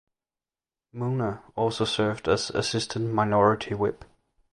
[0.95, 4.03] Muna also served as Assistant Minority Whip.